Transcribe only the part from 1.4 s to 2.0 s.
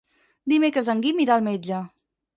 metge.